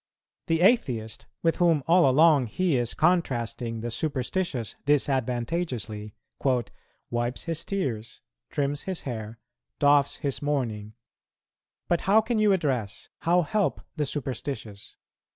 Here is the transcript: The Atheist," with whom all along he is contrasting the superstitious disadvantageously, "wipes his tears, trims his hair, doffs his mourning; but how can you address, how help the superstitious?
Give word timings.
The 0.47 0.61
Atheist," 0.61 1.27
with 1.43 1.57
whom 1.57 1.83
all 1.85 2.09
along 2.09 2.47
he 2.47 2.75
is 2.75 2.95
contrasting 2.95 3.81
the 3.81 3.91
superstitious 3.91 4.75
disadvantageously, 4.87 6.15
"wipes 7.11 7.43
his 7.43 7.63
tears, 7.63 8.19
trims 8.49 8.81
his 8.89 9.01
hair, 9.01 9.37
doffs 9.77 10.15
his 10.15 10.41
mourning; 10.41 10.93
but 11.87 12.01
how 12.09 12.19
can 12.19 12.39
you 12.39 12.51
address, 12.51 13.09
how 13.19 13.43
help 13.43 13.79
the 13.95 14.07
superstitious? 14.07 14.95